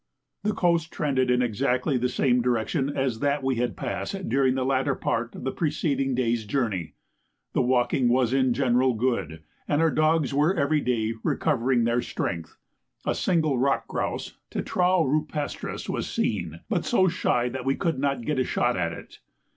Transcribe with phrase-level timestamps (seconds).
[0.41, 4.65] The coast trended in exactly the same direction as that we had passed during the
[4.65, 6.95] latter part of the preceding day's journey;
[7.53, 12.57] the walking was in general good, and our dogs were every day recovering their strength.
[13.05, 18.25] A single rock grouse (tetrao rupestris) was seen, but so shy that we could not
[18.25, 19.19] get a shot at it.